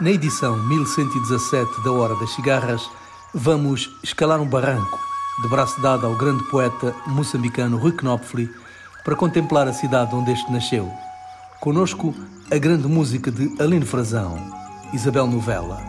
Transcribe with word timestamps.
Na 0.00 0.10
edição 0.10 0.56
1117 0.56 1.84
da 1.84 1.92
Hora 1.92 2.16
das 2.16 2.30
Cigarras, 2.34 2.90
vamos 3.32 3.96
escalar 4.02 4.40
um 4.40 4.46
barranco, 4.46 4.98
de 5.40 5.48
braço 5.48 5.80
dado 5.80 6.04
ao 6.04 6.16
grande 6.16 6.42
poeta 6.50 6.92
moçambicano 7.06 7.76
Rui 7.76 7.92
Knopfli, 7.92 8.50
para 9.04 9.14
contemplar 9.14 9.68
a 9.68 9.72
cidade 9.72 10.12
onde 10.12 10.32
este 10.32 10.50
nasceu. 10.50 10.90
Conosco, 11.60 12.12
a 12.50 12.58
grande 12.58 12.88
música 12.88 13.30
de 13.30 13.54
Aline 13.62 13.84
Frazão, 13.84 14.36
Isabel 14.92 15.28
Novella, 15.28 15.80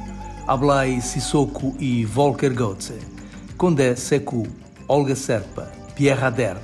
Ablai 0.48 1.02
Sissoko 1.02 1.76
e 1.80 2.06
Volker 2.06 2.54
Gotze, 2.54 3.00
Condé 3.58 3.96
Secu, 3.96 4.46
Olga 4.88 5.16
Serpa, 5.16 5.72
Pierre 5.96 6.26
Ader, 6.26 6.58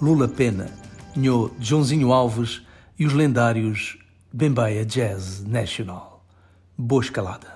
Lula 0.00 0.26
Pena, 0.26 0.68
Nho 1.14 1.52
Joãozinho 1.60 2.12
Alves 2.12 2.62
e 2.98 3.06
os 3.06 3.12
lendários 3.12 3.98
Bembaia 4.32 4.84
Jazz 4.84 5.44
National. 5.44 6.11
Boa 6.76 7.02
escalada. 7.02 7.54